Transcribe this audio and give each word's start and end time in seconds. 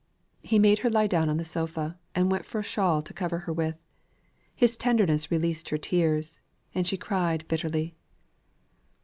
He 0.41 0.57
made 0.57 0.79
her 0.79 0.89
lie 0.89 1.05
down 1.05 1.29
on 1.29 1.37
the 1.37 1.45
sofa, 1.45 1.95
and 2.15 2.31
went 2.31 2.43
for 2.43 2.57
a 2.57 2.63
shawl 2.63 3.03
to 3.03 3.13
cover 3.13 3.37
her 3.37 3.53
with. 3.53 3.77
His 4.55 4.75
tenderness 4.75 5.29
released 5.29 5.69
her 5.69 5.77
tears; 5.77 6.39
and 6.73 6.87
she 6.87 6.97
cried 6.97 7.47
bitterly. 7.47 7.93